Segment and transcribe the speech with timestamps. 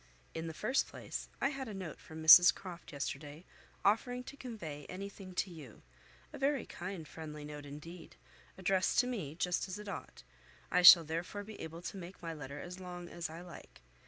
[0.33, 3.45] In the first place, I had a note from Mrs Croft yesterday,
[3.85, 5.83] offering to convey anything to you;
[6.33, 8.15] a very kind, friendly note indeed,
[8.57, 10.23] addressed to me, just as it ought;
[10.71, 13.81] I shall therefore be able to make my letter as long as I like.